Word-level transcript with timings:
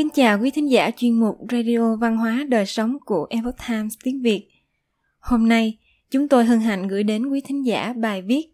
Kính 0.00 0.10
chào 0.14 0.38
quý 0.40 0.50
thính 0.50 0.70
giả 0.70 0.90
chuyên 0.96 1.20
mục 1.20 1.38
Radio 1.52 1.96
Văn 1.96 2.16
hóa 2.16 2.46
Đời 2.48 2.66
Sống 2.66 2.96
của 3.04 3.26
Epoch 3.30 3.54
Times 3.68 3.94
tiếng 4.04 4.22
Việt. 4.22 4.48
Hôm 5.18 5.48
nay, 5.48 5.78
chúng 6.10 6.28
tôi 6.28 6.44
hân 6.44 6.60
hạnh 6.60 6.88
gửi 6.88 7.02
đến 7.02 7.26
quý 7.26 7.40
thính 7.40 7.66
giả 7.66 7.92
bài 7.92 8.22
viết 8.22 8.46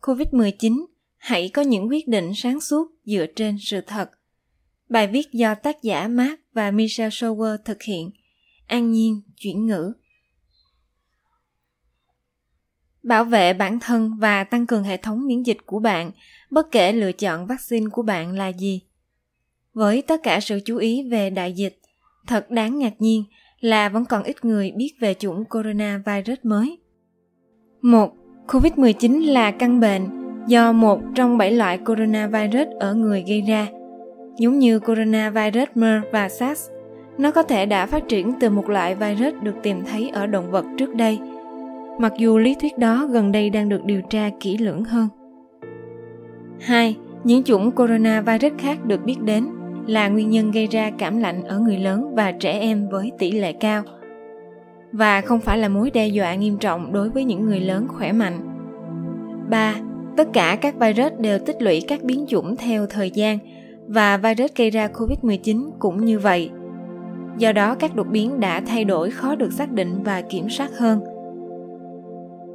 COVID-19, 0.00 0.84
hãy 1.16 1.48
có 1.48 1.62
những 1.62 1.88
quyết 1.88 2.08
định 2.08 2.32
sáng 2.34 2.60
suốt 2.60 2.90
dựa 3.04 3.26
trên 3.36 3.56
sự 3.60 3.80
thật. 3.80 4.10
Bài 4.88 5.06
viết 5.06 5.32
do 5.32 5.54
tác 5.54 5.82
giả 5.82 6.08
Mark 6.08 6.40
và 6.52 6.70
Michelle 6.70 7.10
Shower 7.10 7.56
thực 7.64 7.82
hiện. 7.82 8.10
An 8.66 8.92
Nhiên 8.92 9.20
chuyển 9.36 9.66
ngữ. 9.66 9.92
Bảo 13.02 13.24
vệ 13.24 13.52
bản 13.52 13.80
thân 13.80 14.16
và 14.18 14.44
tăng 14.44 14.66
cường 14.66 14.84
hệ 14.84 14.96
thống 14.96 15.26
miễn 15.26 15.42
dịch 15.42 15.58
của 15.66 15.78
bạn, 15.78 16.10
bất 16.50 16.70
kể 16.70 16.92
lựa 16.92 17.12
chọn 17.12 17.46
vaccine 17.46 17.86
của 17.92 18.02
bạn 18.02 18.32
là 18.32 18.48
gì– 18.48 18.82
với 19.76 20.02
tất 20.02 20.22
cả 20.22 20.40
sự 20.40 20.60
chú 20.64 20.76
ý 20.76 21.02
về 21.10 21.30
đại 21.30 21.52
dịch, 21.52 21.78
thật 22.26 22.50
đáng 22.50 22.78
ngạc 22.78 22.92
nhiên 22.98 23.24
là 23.60 23.88
vẫn 23.88 24.04
còn 24.04 24.22
ít 24.22 24.44
người 24.44 24.72
biết 24.76 24.92
về 25.00 25.14
chủng 25.14 25.44
coronavirus 25.44 26.38
mới. 26.42 26.78
Một, 27.82 28.14
COVID-19 28.46 29.32
là 29.32 29.50
căn 29.50 29.80
bệnh 29.80 30.02
do 30.46 30.72
một 30.72 31.00
trong 31.14 31.38
bảy 31.38 31.52
loại 31.52 31.78
coronavirus 31.78 32.68
ở 32.80 32.94
người 32.94 33.24
gây 33.28 33.42
ra. 33.42 33.66
Giống 34.38 34.58
như 34.58 34.78
coronavirus 34.78 35.68
MERS 35.74 36.06
và 36.12 36.28
SARS, 36.28 36.70
nó 37.18 37.30
có 37.30 37.42
thể 37.42 37.66
đã 37.66 37.86
phát 37.86 38.08
triển 38.08 38.32
từ 38.40 38.50
một 38.50 38.68
loại 38.68 38.94
virus 38.94 39.34
được 39.42 39.54
tìm 39.62 39.84
thấy 39.84 40.08
ở 40.08 40.26
động 40.26 40.50
vật 40.50 40.64
trước 40.78 40.94
đây, 40.94 41.18
mặc 41.98 42.12
dù 42.18 42.38
lý 42.38 42.54
thuyết 42.60 42.78
đó 42.78 43.06
gần 43.10 43.32
đây 43.32 43.50
đang 43.50 43.68
được 43.68 43.84
điều 43.84 44.02
tra 44.10 44.30
kỹ 44.40 44.58
lưỡng 44.58 44.84
hơn. 44.84 45.08
2. 46.60 46.96
Những 47.24 47.42
chủng 47.42 47.70
coronavirus 47.70 48.52
khác 48.58 48.84
được 48.84 49.04
biết 49.04 49.22
đến 49.22 49.46
là 49.86 50.08
nguyên 50.08 50.30
nhân 50.30 50.50
gây 50.50 50.66
ra 50.66 50.90
cảm 50.98 51.18
lạnh 51.18 51.42
ở 51.42 51.58
người 51.58 51.78
lớn 51.78 52.14
và 52.14 52.32
trẻ 52.32 52.58
em 52.58 52.88
với 52.88 53.12
tỷ 53.18 53.30
lệ 53.30 53.52
cao 53.52 53.82
và 54.92 55.20
không 55.20 55.40
phải 55.40 55.58
là 55.58 55.68
mối 55.68 55.90
đe 55.90 56.08
dọa 56.08 56.34
nghiêm 56.34 56.58
trọng 56.58 56.92
đối 56.92 57.10
với 57.10 57.24
những 57.24 57.46
người 57.46 57.60
lớn 57.60 57.86
khỏe 57.88 58.12
mạnh. 58.12 58.40
3. 59.50 59.74
Tất 60.16 60.28
cả 60.32 60.58
các 60.60 60.74
virus 60.78 61.12
đều 61.18 61.38
tích 61.38 61.62
lũy 61.62 61.82
các 61.88 62.02
biến 62.02 62.24
chủng 62.28 62.56
theo 62.56 62.86
thời 62.86 63.10
gian 63.10 63.38
và 63.86 64.16
virus 64.16 64.50
gây 64.56 64.70
ra 64.70 64.88
COVID-19 64.88 65.70
cũng 65.78 66.04
như 66.04 66.18
vậy. 66.18 66.50
Do 67.38 67.52
đó, 67.52 67.74
các 67.74 67.94
đột 67.96 68.06
biến 68.06 68.40
đã 68.40 68.60
thay 68.60 68.84
đổi 68.84 69.10
khó 69.10 69.34
được 69.34 69.52
xác 69.52 69.72
định 69.72 70.02
và 70.02 70.20
kiểm 70.20 70.50
soát 70.50 70.70
hơn. 70.78 71.00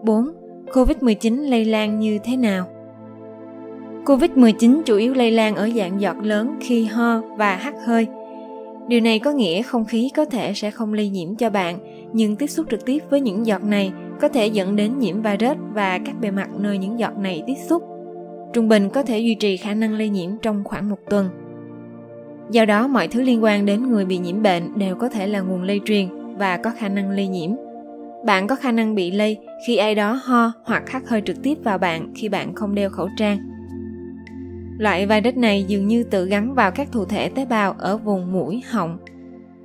4. 0.03 0.25
COVID-19 0.67 1.49
lây 1.49 1.65
lan 1.65 1.99
như 1.99 2.19
thế 2.23 2.37
nào? 2.37 2.67
COVID-19 4.05 4.81
chủ 4.85 4.97
yếu 4.97 5.13
lây 5.13 5.31
lan 5.31 5.55
ở 5.55 5.69
dạng 5.75 6.01
giọt 6.01 6.17
lớn 6.23 6.55
khi 6.61 6.85
ho 6.85 7.21
và 7.37 7.55
hắt 7.55 7.73
hơi. 7.85 8.07
Điều 8.87 9.01
này 9.01 9.19
có 9.19 9.31
nghĩa 9.31 9.61
không 9.61 9.85
khí 9.85 10.11
có 10.15 10.25
thể 10.25 10.53
sẽ 10.53 10.71
không 10.71 10.93
lây 10.93 11.09
nhiễm 11.09 11.35
cho 11.35 11.49
bạn, 11.49 11.77
nhưng 12.13 12.35
tiếp 12.35 12.47
xúc 12.47 12.65
trực 12.71 12.85
tiếp 12.85 13.03
với 13.09 13.21
những 13.21 13.45
giọt 13.45 13.63
này 13.63 13.91
có 14.21 14.27
thể 14.27 14.47
dẫn 14.47 14.75
đến 14.75 14.99
nhiễm 14.99 15.21
virus 15.21 15.57
và 15.73 15.99
các 16.05 16.15
bề 16.21 16.31
mặt 16.31 16.49
nơi 16.57 16.77
những 16.77 16.99
giọt 16.99 17.17
này 17.17 17.43
tiếp 17.47 17.55
xúc. 17.69 17.83
Trung 18.53 18.69
bình 18.69 18.89
có 18.89 19.03
thể 19.03 19.19
duy 19.19 19.35
trì 19.35 19.57
khả 19.57 19.73
năng 19.73 19.93
lây 19.93 20.09
nhiễm 20.09 20.29
trong 20.41 20.63
khoảng 20.63 20.89
một 20.89 20.99
tuần. 21.09 21.29
Do 22.51 22.65
đó, 22.65 22.87
mọi 22.87 23.07
thứ 23.07 23.21
liên 23.21 23.43
quan 23.43 23.65
đến 23.65 23.89
người 23.89 24.05
bị 24.05 24.17
nhiễm 24.17 24.41
bệnh 24.41 24.79
đều 24.79 24.95
có 24.95 25.09
thể 25.09 25.27
là 25.27 25.39
nguồn 25.39 25.63
lây 25.63 25.81
truyền 25.85 26.07
và 26.37 26.57
có 26.57 26.71
khả 26.77 26.89
năng 26.89 27.09
lây 27.09 27.27
nhiễm. 27.27 27.51
Bạn 28.25 28.47
có 28.47 28.55
khả 28.55 28.71
năng 28.71 28.95
bị 28.95 29.11
lây 29.11 29.37
khi 29.67 29.77
ai 29.77 29.95
đó 29.95 30.19
ho 30.23 30.51
hoặc 30.63 30.89
hắt 30.89 31.09
hơi 31.09 31.21
trực 31.25 31.43
tiếp 31.43 31.57
vào 31.63 31.77
bạn 31.77 32.11
khi 32.15 32.29
bạn 32.29 32.55
không 32.55 32.75
đeo 32.75 32.89
khẩu 32.89 33.09
trang 33.17 33.50
Loại 34.81 35.05
virus 35.05 35.35
này 35.35 35.63
dường 35.67 35.87
như 35.87 36.03
tự 36.03 36.25
gắn 36.25 36.53
vào 36.53 36.71
các 36.71 36.91
thụ 36.91 37.05
thể 37.05 37.29
tế 37.29 37.45
bào 37.45 37.75
ở 37.77 37.97
vùng 37.97 38.31
mũi, 38.31 38.63
họng. 38.69 38.97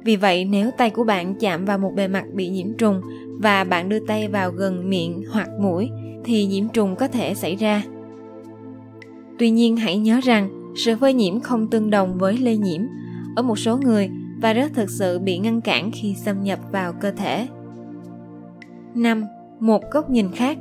Vì 0.04 0.16
vậy, 0.16 0.44
nếu 0.44 0.70
tay 0.70 0.90
của 0.90 1.04
bạn 1.04 1.34
chạm 1.34 1.64
vào 1.64 1.78
một 1.78 1.92
bề 1.96 2.08
mặt 2.08 2.24
bị 2.32 2.48
nhiễm 2.48 2.72
trùng 2.78 3.00
và 3.40 3.64
bạn 3.64 3.88
đưa 3.88 3.98
tay 4.06 4.28
vào 4.28 4.50
gần 4.50 4.90
miệng 4.90 5.22
hoặc 5.30 5.48
mũi 5.60 5.90
thì 6.24 6.46
nhiễm 6.46 6.68
trùng 6.68 6.96
có 6.96 7.08
thể 7.08 7.34
xảy 7.34 7.56
ra. 7.56 7.82
Tuy 9.38 9.50
nhiên 9.50 9.76
hãy 9.76 9.98
nhớ 9.98 10.20
rằng 10.22 10.72
sự 10.76 10.96
phơi 10.96 11.14
nhiễm 11.14 11.40
không 11.40 11.70
tương 11.70 11.90
đồng 11.90 12.18
với 12.18 12.38
lây 12.38 12.56
nhiễm. 12.56 12.82
Ở 13.36 13.42
một 13.42 13.58
số 13.58 13.78
người, 13.78 14.10
virus 14.42 14.72
thực 14.74 14.90
sự 14.90 15.18
bị 15.18 15.38
ngăn 15.38 15.60
cản 15.60 15.90
khi 15.90 16.14
xâm 16.14 16.42
nhập 16.42 16.58
vào 16.72 16.92
cơ 16.92 17.10
thể. 17.10 17.46
5. 18.94 19.24
Một 19.60 19.82
góc 19.90 20.10
nhìn 20.10 20.30
khác 20.32 20.58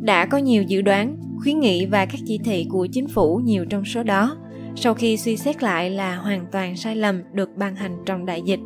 Đã 0.00 0.26
có 0.26 0.38
nhiều 0.38 0.62
dự 0.62 0.82
đoán 0.82 1.16
khuyến 1.44 1.60
nghị 1.60 1.86
và 1.86 2.06
các 2.06 2.20
chỉ 2.26 2.38
thị 2.44 2.66
của 2.70 2.86
chính 2.92 3.08
phủ 3.08 3.40
nhiều 3.44 3.64
trong 3.64 3.84
số 3.84 4.02
đó 4.02 4.36
sau 4.76 4.94
khi 4.94 5.16
suy 5.16 5.36
xét 5.36 5.62
lại 5.62 5.90
là 5.90 6.16
hoàn 6.16 6.46
toàn 6.52 6.76
sai 6.76 6.96
lầm 6.96 7.22
được 7.32 7.56
ban 7.56 7.76
hành 7.76 7.96
trong 8.06 8.26
đại 8.26 8.42
dịch. 8.42 8.60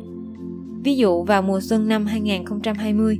Ví 0.83 0.97
dụ 0.97 1.23
vào 1.23 1.41
mùa 1.41 1.61
xuân 1.61 1.87
năm 1.87 2.05
2020, 2.05 3.17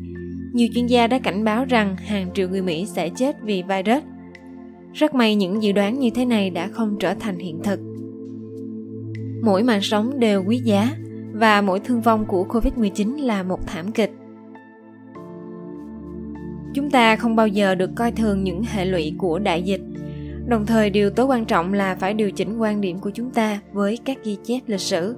nhiều 0.53 0.67
chuyên 0.73 0.87
gia 0.87 1.07
đã 1.07 1.19
cảnh 1.19 1.43
báo 1.43 1.65
rằng 1.65 1.95
hàng 1.97 2.29
triệu 2.33 2.49
người 2.49 2.61
Mỹ 2.61 2.85
sẽ 2.85 3.09
chết 3.09 3.35
vì 3.43 3.63
virus. 3.63 4.03
Rất 4.93 5.15
may 5.15 5.35
những 5.35 5.63
dự 5.63 5.71
đoán 5.71 5.99
như 5.99 6.09
thế 6.09 6.25
này 6.25 6.49
đã 6.49 6.67
không 6.67 6.97
trở 6.99 7.13
thành 7.13 7.39
hiện 7.39 7.59
thực. 7.63 7.79
Mỗi 9.43 9.63
mạng 9.63 9.81
sống 9.81 10.19
đều 10.19 10.43
quý 10.47 10.57
giá 10.57 10.95
và 11.33 11.61
mỗi 11.61 11.79
thương 11.79 12.01
vong 12.01 12.25
của 12.25 12.45
Covid-19 12.49 13.25
là 13.25 13.43
một 13.43 13.67
thảm 13.67 13.91
kịch 13.91 14.11
chúng 16.73 16.91
ta 16.91 17.15
không 17.15 17.35
bao 17.35 17.47
giờ 17.47 17.75
được 17.75 17.89
coi 17.95 18.11
thường 18.11 18.43
những 18.43 18.63
hệ 18.63 18.85
lụy 18.85 19.13
của 19.17 19.39
đại 19.39 19.63
dịch. 19.63 19.81
Đồng 20.47 20.65
thời, 20.65 20.89
điều 20.89 21.09
tối 21.09 21.25
quan 21.25 21.45
trọng 21.45 21.73
là 21.73 21.95
phải 21.95 22.13
điều 22.13 22.31
chỉnh 22.31 22.57
quan 22.57 22.81
điểm 22.81 22.99
của 22.99 23.09
chúng 23.09 23.31
ta 23.31 23.59
với 23.73 23.99
các 24.05 24.17
ghi 24.23 24.37
chép 24.43 24.59
lịch 24.67 24.79
sử. 24.79 25.15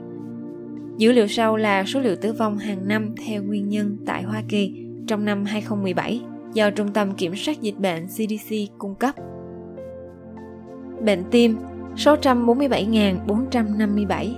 Dữ 0.98 1.12
liệu 1.12 1.28
sau 1.28 1.58
là 1.58 1.84
số 1.84 2.00
liệu 2.00 2.16
tử 2.16 2.34
vong 2.34 2.58
hàng 2.58 2.88
năm 2.88 3.16
theo 3.26 3.44
nguyên 3.44 3.70
nhân 3.70 3.98
tại 4.06 4.24
Hoa 4.24 4.44
Kỳ 4.50 4.86
trong 5.08 5.26
năm 5.26 5.46
2017 5.46 6.22
do 6.54 6.70
Trung 6.70 6.94
tâm 6.94 7.14
Kiểm 7.14 7.36
soát 7.36 7.62
Dịch 7.62 7.78
bệnh 7.78 8.08
CDC 8.08 8.56
cung 8.78 8.96
cấp. 8.96 9.16
Bệnh 11.06 11.24
tim 11.32 11.58
647.457 11.96 14.34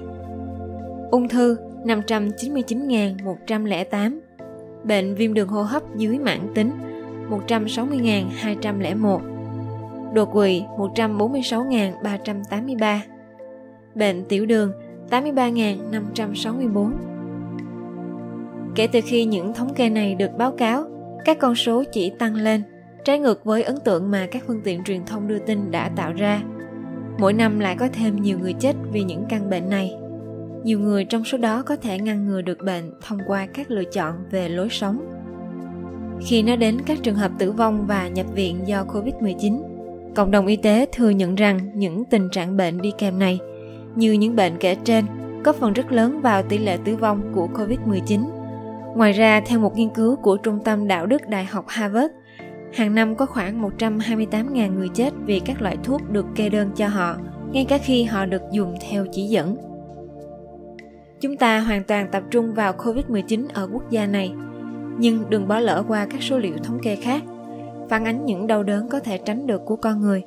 Ung 1.11 1.29
thư 1.29 1.57
599.108 1.85 4.19
Bệnh 4.83 5.15
viêm 5.15 5.33
đường 5.33 5.47
hô 5.47 5.63
hấp 5.63 5.95
dưới 5.95 6.19
mãn 6.19 6.39
tính 6.55 6.71
160.201 7.47 9.19
Đột 10.13 10.33
quỵ 10.33 10.63
146.383 10.77 12.99
Bệnh 13.95 14.25
tiểu 14.25 14.45
đường 14.45 14.71
83.564 15.09 16.91
Kể 18.75 18.87
từ 18.87 18.99
khi 19.05 19.25
những 19.25 19.53
thống 19.53 19.73
kê 19.73 19.89
này 19.89 20.15
được 20.15 20.31
báo 20.37 20.51
cáo, 20.51 20.85
các 21.25 21.39
con 21.39 21.55
số 21.55 21.83
chỉ 21.91 22.09
tăng 22.09 22.35
lên, 22.35 22.61
trái 23.05 23.19
ngược 23.19 23.45
với 23.45 23.63
ấn 23.63 23.75
tượng 23.85 24.11
mà 24.11 24.27
các 24.31 24.43
phương 24.47 24.61
tiện 24.63 24.83
truyền 24.83 25.05
thông 25.05 25.27
đưa 25.27 25.39
tin 25.39 25.71
đã 25.71 25.89
tạo 25.95 26.13
ra. 26.13 26.41
Mỗi 27.17 27.33
năm 27.33 27.59
lại 27.59 27.75
có 27.79 27.87
thêm 27.93 28.21
nhiều 28.21 28.39
người 28.39 28.53
chết 28.53 28.75
vì 28.91 29.03
những 29.03 29.25
căn 29.29 29.49
bệnh 29.49 29.69
này. 29.69 29.95
Nhiều 30.63 30.79
người 30.79 31.05
trong 31.05 31.23
số 31.23 31.37
đó 31.37 31.63
có 31.65 31.75
thể 31.75 31.99
ngăn 31.99 32.25
ngừa 32.25 32.41
được 32.41 32.57
bệnh 32.65 32.93
thông 33.01 33.19
qua 33.27 33.47
các 33.53 33.71
lựa 33.71 33.83
chọn 33.83 34.15
về 34.31 34.49
lối 34.49 34.69
sống 34.69 35.22
khi 36.21 36.43
nói 36.43 36.57
đến 36.57 36.81
các 36.85 36.97
trường 37.03 37.15
hợp 37.15 37.31
tử 37.37 37.51
vong 37.51 37.87
và 37.87 38.07
nhập 38.07 38.25
viện 38.33 38.59
do 38.65 38.83
COVID-19, 38.83 39.61
cộng 40.15 40.31
đồng 40.31 40.47
y 40.47 40.55
tế 40.55 40.85
thừa 40.91 41.09
nhận 41.09 41.35
rằng 41.35 41.59
những 41.73 42.05
tình 42.05 42.29
trạng 42.31 42.57
bệnh 42.57 42.81
đi 42.81 42.91
kèm 42.97 43.19
này, 43.19 43.39
như 43.95 44.11
những 44.11 44.35
bệnh 44.35 44.57
kể 44.59 44.75
trên, 44.83 45.05
có 45.43 45.53
phần 45.53 45.73
rất 45.73 45.91
lớn 45.91 46.21
vào 46.21 46.43
tỷ 46.43 46.57
lệ 46.57 46.77
tử 46.85 46.95
vong 46.95 47.21
của 47.35 47.47
COVID-19. 47.53 48.25
Ngoài 48.95 49.11
ra, 49.11 49.41
theo 49.45 49.59
một 49.59 49.77
nghiên 49.77 49.89
cứu 49.89 50.15
của 50.15 50.37
Trung 50.37 50.59
tâm 50.65 50.87
Đạo 50.87 51.05
đức 51.05 51.27
Đại 51.27 51.45
học 51.45 51.65
Harvard, 51.67 52.13
hàng 52.73 52.95
năm 52.95 53.15
có 53.15 53.25
khoảng 53.25 53.61
128.000 53.61 54.75
người 54.75 54.89
chết 54.93 55.13
vì 55.25 55.39
các 55.39 55.61
loại 55.61 55.77
thuốc 55.83 56.11
được 56.11 56.25
kê 56.35 56.49
đơn 56.49 56.71
cho 56.75 56.87
họ, 56.87 57.15
ngay 57.51 57.65
cả 57.65 57.77
khi 57.77 58.03
họ 58.03 58.25
được 58.25 58.41
dùng 58.51 58.75
theo 58.89 59.05
chỉ 59.11 59.23
dẫn. 59.23 59.55
Chúng 61.21 61.37
ta 61.37 61.59
hoàn 61.59 61.83
toàn 61.83 62.07
tập 62.11 62.23
trung 62.31 62.53
vào 62.53 62.73
COVID-19 62.73 63.45
ở 63.53 63.69
quốc 63.71 63.89
gia 63.89 64.07
này– 64.07 64.31
nhưng 64.97 65.29
đừng 65.29 65.47
bỏ 65.47 65.59
lỡ 65.59 65.83
qua 65.87 66.05
các 66.05 66.23
số 66.23 66.37
liệu 66.37 66.57
thống 66.63 66.79
kê 66.83 66.95
khác. 66.95 67.23
Phản 67.89 68.05
ánh 68.05 68.25
những 68.25 68.47
đau 68.47 68.63
đớn 68.63 68.89
có 68.89 68.99
thể 68.99 69.17
tránh 69.17 69.47
được 69.47 69.61
của 69.65 69.75
con 69.75 70.01
người. 70.01 70.23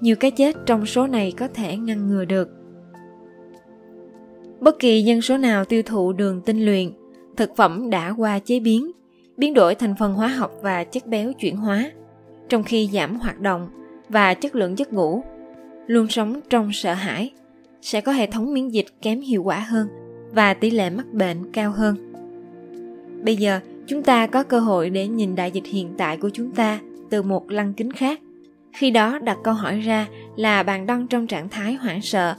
Nhiều 0.00 0.16
cái 0.16 0.30
chết 0.30 0.56
trong 0.66 0.86
số 0.86 1.06
này 1.06 1.32
có 1.38 1.48
thể 1.48 1.76
ngăn 1.76 2.08
ngừa 2.08 2.24
được. 2.24 2.48
Bất 4.60 4.78
kỳ 4.78 5.02
dân 5.02 5.22
số 5.22 5.36
nào 5.36 5.64
tiêu 5.64 5.82
thụ 5.82 6.12
đường 6.12 6.40
tinh 6.40 6.64
luyện, 6.64 6.90
thực 7.36 7.56
phẩm 7.56 7.90
đã 7.90 8.14
qua 8.18 8.38
chế 8.38 8.60
biến 8.60 8.90
biến 9.38 9.54
đổi 9.54 9.74
thành 9.74 9.94
phần 9.98 10.14
hóa 10.14 10.28
học 10.28 10.52
và 10.62 10.84
chất 10.84 11.06
béo 11.06 11.32
chuyển 11.32 11.56
hóa, 11.56 11.90
trong 12.48 12.62
khi 12.62 12.90
giảm 12.92 13.16
hoạt 13.16 13.40
động 13.40 13.68
và 14.08 14.34
chất 14.34 14.54
lượng 14.54 14.78
giấc 14.78 14.92
ngủ, 14.92 15.22
luôn 15.86 16.08
sống 16.08 16.40
trong 16.50 16.72
sợ 16.72 16.94
hãi, 16.94 17.30
sẽ 17.82 18.00
có 18.00 18.12
hệ 18.12 18.26
thống 18.26 18.54
miễn 18.54 18.68
dịch 18.68 18.86
kém 19.02 19.20
hiệu 19.20 19.42
quả 19.42 19.58
hơn 19.58 19.88
và 20.32 20.54
tỷ 20.54 20.70
lệ 20.70 20.90
mắc 20.90 21.06
bệnh 21.12 21.52
cao 21.52 21.70
hơn. 21.70 22.12
Bây 23.24 23.36
giờ 23.36 23.60
chúng 23.88 24.02
ta 24.02 24.26
có 24.26 24.42
cơ 24.42 24.60
hội 24.60 24.90
để 24.90 25.08
nhìn 25.08 25.34
đại 25.34 25.50
dịch 25.50 25.66
hiện 25.66 25.94
tại 25.98 26.16
của 26.16 26.30
chúng 26.32 26.50
ta 26.50 26.78
từ 27.10 27.22
một 27.22 27.50
lăng 27.50 27.74
kính 27.74 27.92
khác. 27.92 28.20
Khi 28.72 28.90
đó 28.90 29.18
đặt 29.18 29.38
câu 29.44 29.54
hỏi 29.54 29.80
ra 29.80 30.08
là 30.36 30.62
bạn 30.62 30.86
đang 30.86 31.06
trong 31.06 31.26
trạng 31.26 31.48
thái 31.48 31.74
hoảng 31.74 32.02
sợ, 32.02 32.34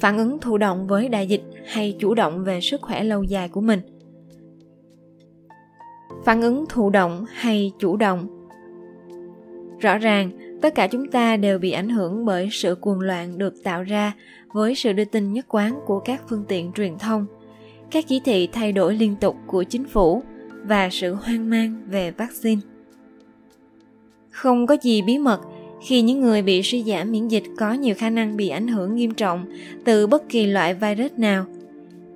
phản 0.00 0.18
ứng 0.18 0.38
thụ 0.38 0.58
động 0.58 0.86
với 0.86 1.08
đại 1.08 1.26
dịch 1.26 1.42
hay 1.66 1.96
chủ 1.98 2.14
động 2.14 2.44
về 2.44 2.60
sức 2.60 2.82
khỏe 2.82 3.04
lâu 3.04 3.22
dài 3.22 3.48
của 3.48 3.60
mình? 3.60 3.80
Phản 6.24 6.42
ứng 6.42 6.64
thụ 6.68 6.90
động 6.90 7.24
hay 7.34 7.72
chủ 7.78 7.96
động? 7.96 8.48
Rõ 9.80 9.98
ràng, 9.98 10.30
tất 10.62 10.74
cả 10.74 10.86
chúng 10.86 11.10
ta 11.10 11.36
đều 11.36 11.58
bị 11.58 11.70
ảnh 11.70 11.88
hưởng 11.88 12.24
bởi 12.24 12.48
sự 12.52 12.74
cuồng 12.74 13.00
loạn 13.00 13.38
được 13.38 13.54
tạo 13.64 13.82
ra 13.82 14.12
với 14.54 14.74
sự 14.74 14.92
đưa 14.92 15.04
tin 15.04 15.32
nhất 15.32 15.46
quán 15.48 15.78
của 15.86 16.00
các 16.00 16.22
phương 16.28 16.44
tiện 16.48 16.72
truyền 16.72 16.98
thông. 16.98 17.26
Các 17.90 18.04
chỉ 18.08 18.20
thị 18.24 18.48
thay 18.52 18.72
đổi 18.72 18.94
liên 18.94 19.16
tục 19.16 19.36
của 19.46 19.62
chính 19.62 19.84
phủ 19.84 20.22
và 20.64 20.88
sự 20.90 21.14
hoang 21.14 21.50
mang 21.50 21.82
về 21.90 22.10
vaccine. 22.10 22.60
Không 24.30 24.66
có 24.66 24.76
gì 24.82 25.02
bí 25.02 25.18
mật 25.18 25.40
khi 25.86 26.02
những 26.02 26.20
người 26.20 26.42
bị 26.42 26.62
suy 26.62 26.82
giảm 26.82 27.12
miễn 27.12 27.28
dịch 27.28 27.44
có 27.56 27.72
nhiều 27.72 27.94
khả 27.98 28.10
năng 28.10 28.36
bị 28.36 28.48
ảnh 28.48 28.68
hưởng 28.68 28.94
nghiêm 28.94 29.14
trọng 29.14 29.46
từ 29.84 30.06
bất 30.06 30.28
kỳ 30.28 30.46
loại 30.46 30.74
virus 30.74 31.12
nào. 31.16 31.46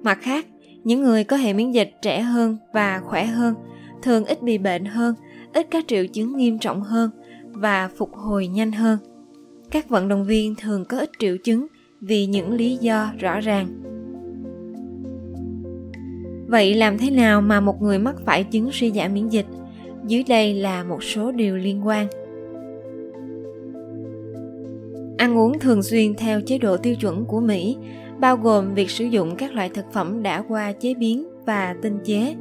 Mặt 0.02 0.18
khác, 0.22 0.46
những 0.84 1.02
người 1.02 1.24
có 1.24 1.36
hệ 1.36 1.52
miễn 1.52 1.70
dịch 1.70 1.90
trẻ 2.02 2.20
hơn 2.20 2.56
và 2.72 3.00
khỏe 3.04 3.24
hơn 3.24 3.54
thường 4.02 4.24
ít 4.24 4.42
bị 4.42 4.58
bệnh 4.58 4.84
hơn, 4.84 5.14
ít 5.52 5.66
các 5.70 5.84
triệu 5.88 6.06
chứng 6.06 6.36
nghiêm 6.36 6.58
trọng 6.58 6.82
hơn 6.82 7.10
và 7.52 7.88
phục 7.96 8.14
hồi 8.14 8.46
nhanh 8.46 8.72
hơn. 8.72 8.98
Các 9.70 9.88
vận 9.88 10.08
động 10.08 10.24
viên 10.24 10.54
thường 10.54 10.84
có 10.84 10.98
ít 10.98 11.10
triệu 11.18 11.36
chứng 11.44 11.66
vì 12.00 12.26
những 12.26 12.52
lý 12.52 12.76
do 12.76 13.10
rõ 13.18 13.40
ràng 13.40 13.88
vậy 16.48 16.74
làm 16.74 16.98
thế 16.98 17.10
nào 17.10 17.40
mà 17.40 17.60
một 17.60 17.82
người 17.82 17.98
mắc 17.98 18.16
phải 18.24 18.44
chứng 18.44 18.72
suy 18.72 18.90
giảm 18.90 19.14
miễn 19.14 19.28
dịch? 19.28 19.46
Dưới 20.06 20.24
đây 20.28 20.54
là 20.54 20.84
một 20.84 21.02
số 21.02 21.32
điều 21.32 21.56
liên 21.56 21.86
quan. 21.86 22.06
Ăn 25.18 25.38
uống 25.38 25.58
thường 25.58 25.82
xuyên 25.82 26.14
theo 26.14 26.40
chế 26.40 26.58
độ 26.58 26.76
tiêu 26.76 26.94
chuẩn 26.94 27.24
của 27.24 27.40
mỹ, 27.40 27.76
bao 28.20 28.36
gồm 28.36 28.74
việc 28.74 28.90
sử 28.90 29.04
dụng 29.04 29.36
các 29.36 29.54
loại 29.54 29.68
thực 29.68 29.84
phẩm 29.92 30.22
đã 30.22 30.44
qua 30.48 30.72
chế 30.72 30.94
biến 30.94 31.28
và 31.46 31.76
tinh 31.82 31.98
chế, 32.04 32.36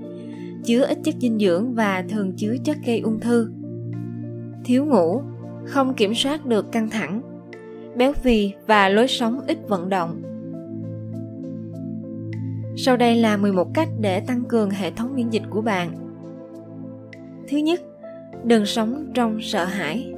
chứa 0.63 0.86
ít 0.86 0.98
chất 1.04 1.15
dinh 1.19 1.39
dưỡng 1.39 1.74
và 1.74 2.04
thường 2.09 2.33
chứa 2.38 2.56
chất 2.63 2.77
gây 2.86 3.00
ung 3.00 3.19
thư. 3.19 3.50
Thiếu 4.65 4.86
ngủ, 4.86 5.21
không 5.65 5.94
kiểm 5.94 6.13
soát 6.15 6.45
được 6.45 6.71
căng 6.71 6.89
thẳng, 6.89 7.21
béo 7.95 8.13
phì 8.13 8.51
và 8.68 8.89
lối 8.89 9.07
sống 9.07 9.39
ít 9.48 9.57
vận 9.68 9.89
động 9.89 10.21
sau 12.80 12.98
đây 12.98 13.16
là 13.16 13.38
11 13.38 13.74
cách 13.74 13.90
để 14.00 14.20
tăng 14.20 14.44
cường 14.50 14.70
hệ 14.70 14.92
thống 14.92 15.16
miễn 15.16 15.30
dịch 15.30 15.44
của 15.50 15.62
bạn. 15.62 15.92
Thứ 17.48 17.58
nhất, 17.58 17.82
đừng 18.44 18.66
sống 18.66 19.12
trong 19.14 19.42
sợ 19.42 19.66
hãi. 19.66 20.14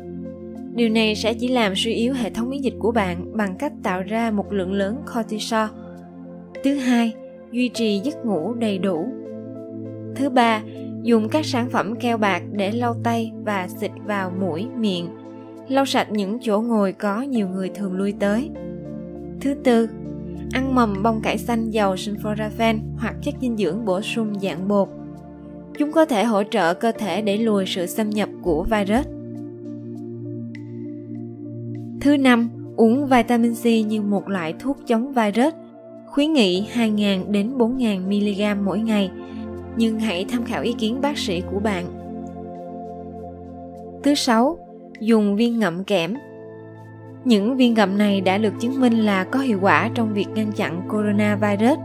Điều 0.76 0.90
này 0.90 1.16
sẽ 1.16 1.34
chỉ 1.34 1.48
làm 1.48 1.74
suy 1.76 1.94
yếu 1.94 2.14
hệ 2.14 2.30
thống 2.30 2.50
miễn 2.50 2.62
dịch 2.62 2.74
của 2.80 2.92
bạn 2.92 3.38
bằng 3.38 3.56
cách 3.60 3.74
tạo 3.84 4.02
ra 4.02 4.32
một 4.32 4.54
lượng 4.54 4.74
lớn 4.74 5.02
cortisol. 5.14 5.66
Thứ 6.64 6.76
hai, 6.76 7.14
duy 7.52 7.70
trì 7.70 8.00
giấc 8.00 8.26
ngủ 8.26 8.54
đầy 8.54 8.78
đủ. 8.78 9.08
Thứ 10.16 10.30
ba, 10.30 10.62
dùng 11.04 11.30
các 11.30 11.46
sản 11.46 11.70
phẩm 11.70 11.96
keo 11.96 12.18
bạc 12.18 12.44
để 12.52 12.72
lau 12.72 12.96
tay 13.04 13.32
và 13.46 13.68
xịt 13.68 13.92
vào 14.06 14.32
mũi, 14.40 14.68
miệng. 14.78 15.10
Lau 15.68 15.86
sạch 15.86 16.12
những 16.12 16.38
chỗ 16.42 16.62
ngồi 16.62 16.94
có 16.94 17.22
nhiều 17.22 17.48
người 17.48 17.70
thường 17.70 17.94
lui 17.94 18.14
tới. 18.20 18.50
Thứ 19.42 19.54
tư, 19.64 19.90
ăn 20.52 20.76
mầm 20.76 21.04
bông 21.04 21.22
cải 21.22 21.38
xanh 21.38 21.70
giàu 21.70 21.96
sulforaphane 21.96 22.80
hoặc 22.98 23.16
chất 23.22 23.34
dinh 23.42 23.58
dưỡng 23.58 23.86
bổ 23.86 24.02
sung 24.02 24.40
dạng 24.42 24.68
bột. 24.68 24.88
Chúng 25.78 25.92
có 25.92 26.06
thể 26.06 26.24
hỗ 26.24 26.44
trợ 26.44 26.74
cơ 26.74 26.92
thể 26.92 27.22
để 27.22 27.38
lùi 27.38 27.66
sự 27.66 27.86
xâm 27.86 28.10
nhập 28.10 28.30
của 28.42 28.64
virus. 28.64 29.08
Thứ 32.02 32.18
năm, 32.18 32.50
uống 32.76 33.08
vitamin 33.08 33.54
C 33.54 33.66
như 33.66 34.02
một 34.02 34.30
loại 34.30 34.54
thuốc 34.60 34.78
chống 34.88 35.14
virus. 35.14 35.54
Khuyến 36.08 36.34
nghị 36.34 36.68
2.000 36.74 37.32
đến 37.32 37.58
4.000 37.58 38.56
mg 38.56 38.66
mỗi 38.66 38.80
ngày, 38.80 39.12
nhưng 39.78 40.00
hãy 40.00 40.26
tham 40.30 40.46
khảo 40.46 40.64
ý 40.64 40.74
kiến 40.74 41.02
bác 41.02 41.18
sĩ 41.18 41.42
của 41.52 41.60
bạn. 41.60 41.86
Thứ 44.04 44.16
sáu, 44.16 44.58
dùng 45.00 45.36
viên 45.36 45.60
ngậm 45.60 45.84
kẽm 45.84 46.14
những 47.30 47.58
viên 47.58 47.74
ngậm 47.74 47.98
này 47.98 48.22
đã 48.22 48.38
được 48.38 48.54
chứng 48.60 48.82
minh 48.82 48.94
là 48.94 49.24
có 49.24 49.40
hiệu 49.40 49.60
quả 49.62 49.90
trong 49.94 50.14
việc 50.14 50.28
ngăn 50.36 50.52
chặn 50.52 50.82
coronavirus 50.90 51.80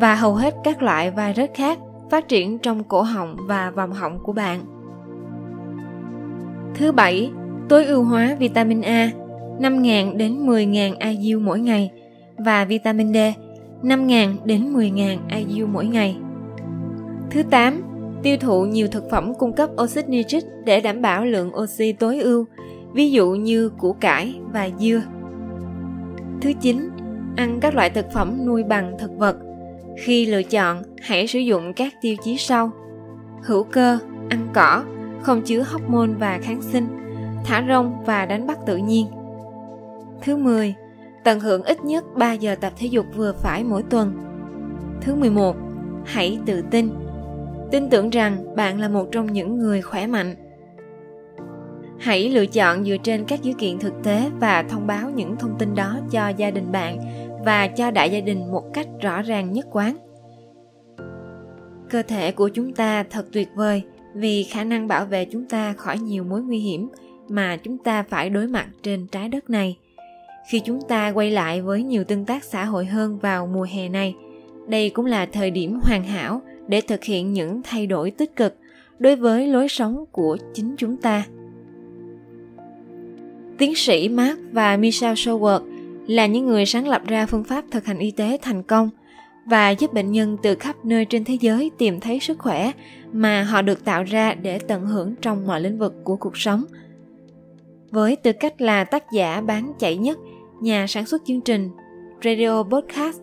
và 0.00 0.14
hầu 0.14 0.34
hết 0.34 0.54
các 0.64 0.82
loại 0.82 1.10
virus 1.10 1.50
khác 1.54 1.78
phát 2.10 2.28
triển 2.28 2.58
trong 2.58 2.84
cổ 2.84 3.02
họng 3.02 3.36
và 3.48 3.70
vòng 3.70 3.92
họng 3.92 4.18
của 4.22 4.32
bạn. 4.32 4.60
Thứ 6.74 6.92
bảy, 6.92 7.30
tối 7.68 7.84
ưu 7.84 8.04
hóa 8.04 8.36
vitamin 8.38 8.80
A 8.80 9.10
5.000 9.60 10.16
đến 10.16 10.46
10.000 10.46 10.94
IU 11.18 11.40
mỗi 11.40 11.60
ngày 11.60 11.90
và 12.38 12.64
vitamin 12.64 13.12
D 13.12 13.16
5.000 13.82 14.36
đến 14.44 14.72
10.000 14.74 15.18
IU 15.48 15.66
mỗi 15.66 15.86
ngày. 15.86 16.16
Thứ 17.30 17.42
8, 17.50 17.82
tiêu 18.22 18.36
thụ 18.40 18.64
nhiều 18.64 18.88
thực 18.88 19.10
phẩm 19.10 19.32
cung 19.38 19.52
cấp 19.52 19.70
oxit 19.82 20.08
nitric 20.08 20.44
để 20.64 20.80
đảm 20.80 21.02
bảo 21.02 21.24
lượng 21.24 21.56
oxy 21.56 21.92
tối 21.92 22.20
ưu 22.20 22.44
ví 22.94 23.10
dụ 23.10 23.30
như 23.30 23.68
củ 23.68 23.92
cải 23.92 24.40
và 24.52 24.68
dưa. 24.78 25.02
Thứ 26.40 26.52
9, 26.60 26.90
ăn 27.36 27.58
các 27.60 27.74
loại 27.74 27.90
thực 27.90 28.12
phẩm 28.12 28.46
nuôi 28.46 28.64
bằng 28.64 28.96
thực 28.98 29.18
vật. 29.18 29.36
Khi 29.98 30.26
lựa 30.26 30.42
chọn, 30.42 30.82
hãy 31.02 31.26
sử 31.26 31.38
dụng 31.38 31.72
các 31.72 31.92
tiêu 32.00 32.16
chí 32.24 32.36
sau: 32.38 32.70
hữu 33.42 33.64
cơ, 33.64 33.98
ăn 34.28 34.48
cỏ, 34.54 34.84
không 35.22 35.42
chứa 35.42 35.62
hormone 35.62 36.10
và 36.18 36.38
kháng 36.42 36.62
sinh, 36.62 36.86
thả 37.44 37.64
rông 37.68 38.04
và 38.06 38.26
đánh 38.26 38.46
bắt 38.46 38.58
tự 38.66 38.76
nhiên. 38.76 39.06
Thứ 40.22 40.36
10, 40.36 40.74
tận 41.24 41.40
hưởng 41.40 41.62
ít 41.62 41.84
nhất 41.84 42.04
3 42.16 42.32
giờ 42.32 42.54
tập 42.54 42.72
thể 42.76 42.86
dục 42.86 43.06
vừa 43.16 43.32
phải 43.32 43.64
mỗi 43.64 43.82
tuần. 43.82 44.12
Thứ 45.00 45.14
11, 45.14 45.56
hãy 46.04 46.38
tự 46.46 46.62
tin. 46.70 46.90
Tin 47.70 47.90
tưởng 47.90 48.10
rằng 48.10 48.56
bạn 48.56 48.80
là 48.80 48.88
một 48.88 49.08
trong 49.12 49.32
những 49.32 49.58
người 49.58 49.82
khỏe 49.82 50.06
mạnh 50.06 50.34
hãy 52.02 52.28
lựa 52.28 52.46
chọn 52.46 52.84
dựa 52.84 52.96
trên 52.96 53.24
các 53.24 53.42
dữ 53.42 53.52
kiện 53.52 53.78
thực 53.78 53.92
tế 54.02 54.30
và 54.40 54.62
thông 54.62 54.86
báo 54.86 55.10
những 55.10 55.36
thông 55.36 55.58
tin 55.58 55.74
đó 55.74 55.98
cho 56.10 56.28
gia 56.28 56.50
đình 56.50 56.72
bạn 56.72 56.98
và 57.44 57.66
cho 57.66 57.90
đại 57.90 58.10
gia 58.10 58.20
đình 58.20 58.52
một 58.52 58.64
cách 58.74 58.86
rõ 59.00 59.22
ràng 59.22 59.52
nhất 59.52 59.66
quán. 59.70 59.96
Cơ 61.90 62.02
thể 62.02 62.32
của 62.32 62.48
chúng 62.48 62.72
ta 62.72 63.02
thật 63.02 63.26
tuyệt 63.32 63.48
vời 63.54 63.82
vì 64.14 64.44
khả 64.44 64.64
năng 64.64 64.88
bảo 64.88 65.04
vệ 65.04 65.24
chúng 65.24 65.48
ta 65.48 65.72
khỏi 65.72 65.98
nhiều 65.98 66.24
mối 66.24 66.42
nguy 66.42 66.58
hiểm 66.58 66.88
mà 67.28 67.56
chúng 67.56 67.78
ta 67.78 68.02
phải 68.02 68.30
đối 68.30 68.46
mặt 68.46 68.66
trên 68.82 69.06
trái 69.06 69.28
đất 69.28 69.50
này. 69.50 69.78
Khi 70.50 70.60
chúng 70.60 70.80
ta 70.88 71.12
quay 71.12 71.30
lại 71.30 71.62
với 71.62 71.82
nhiều 71.82 72.04
tương 72.04 72.24
tác 72.24 72.44
xã 72.44 72.64
hội 72.64 72.86
hơn 72.86 73.18
vào 73.18 73.46
mùa 73.46 73.66
hè 73.70 73.88
này, 73.88 74.14
đây 74.68 74.90
cũng 74.90 75.06
là 75.06 75.26
thời 75.26 75.50
điểm 75.50 75.80
hoàn 75.82 76.04
hảo 76.04 76.42
để 76.68 76.80
thực 76.80 77.04
hiện 77.04 77.32
những 77.32 77.60
thay 77.64 77.86
đổi 77.86 78.10
tích 78.10 78.36
cực 78.36 78.56
đối 78.98 79.16
với 79.16 79.46
lối 79.46 79.68
sống 79.68 80.04
của 80.12 80.36
chính 80.54 80.74
chúng 80.78 80.96
ta. 80.96 81.24
Tiến 83.62 83.74
sĩ 83.74 84.08
Mark 84.08 84.38
và 84.52 84.76
Michelle 84.76 85.14
Showert 85.14 85.60
là 86.06 86.26
những 86.26 86.46
người 86.46 86.66
sáng 86.66 86.88
lập 86.88 87.02
ra 87.06 87.26
phương 87.26 87.44
pháp 87.44 87.64
thực 87.70 87.86
hành 87.86 87.98
y 87.98 88.10
tế 88.10 88.38
thành 88.42 88.62
công 88.62 88.90
và 89.46 89.70
giúp 89.70 89.92
bệnh 89.92 90.12
nhân 90.12 90.36
từ 90.42 90.54
khắp 90.54 90.76
nơi 90.84 91.04
trên 91.04 91.24
thế 91.24 91.38
giới 91.40 91.70
tìm 91.78 92.00
thấy 92.00 92.20
sức 92.20 92.38
khỏe 92.38 92.72
mà 93.12 93.42
họ 93.42 93.62
được 93.62 93.84
tạo 93.84 94.02
ra 94.02 94.34
để 94.34 94.58
tận 94.58 94.86
hưởng 94.86 95.14
trong 95.20 95.46
mọi 95.46 95.60
lĩnh 95.60 95.78
vực 95.78 95.94
của 96.04 96.16
cuộc 96.16 96.36
sống. 96.36 96.64
Với 97.90 98.16
tư 98.16 98.32
cách 98.32 98.60
là 98.60 98.84
tác 98.84 99.04
giả 99.12 99.40
bán 99.40 99.72
chạy 99.78 99.96
nhất, 99.96 100.18
nhà 100.60 100.86
sản 100.86 101.06
xuất 101.06 101.22
chương 101.26 101.40
trình, 101.40 101.70
radio 102.24 102.62
podcast, 102.62 103.20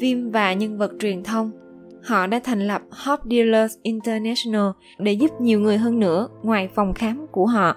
phim 0.00 0.30
và 0.30 0.52
nhân 0.52 0.78
vật 0.78 0.92
truyền 1.00 1.22
thông, 1.22 1.50
họ 2.04 2.26
đã 2.26 2.40
thành 2.44 2.66
lập 2.66 2.82
Hope 2.90 3.22
Dealers 3.30 3.74
International 3.82 4.70
để 4.98 5.12
giúp 5.12 5.40
nhiều 5.40 5.60
người 5.60 5.76
hơn 5.78 6.00
nữa 6.00 6.28
ngoài 6.42 6.68
phòng 6.74 6.94
khám 6.94 7.26
của 7.32 7.46
họ 7.46 7.76